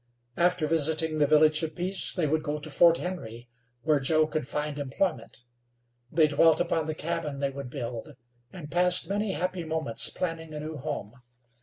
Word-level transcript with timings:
After 0.35 0.65
visiting 0.65 1.19
the 1.19 1.27
Village 1.27 1.61
of 1.61 1.75
Peace, 1.75 2.11
they 2.15 2.25
would 2.25 2.41
go 2.41 2.57
to 2.57 2.71
Fort 2.71 2.97
Henry, 2.97 3.47
where 3.83 3.99
Joe 3.99 4.25
could 4.25 4.47
find 4.47 4.79
employment. 4.79 5.43
They 6.11 6.27
dwelt 6.27 6.59
upon 6.59 6.87
the 6.87 6.95
cabin 6.95 7.37
they 7.37 7.51
would 7.51 7.69
build, 7.69 8.15
and 8.51 8.71
passed 8.71 9.07
many 9.07 9.33
happy 9.33 9.63
moments 9.63 10.09
planning 10.09 10.55
a 10.55 10.59
new 10.59 10.77
home. 10.77 11.17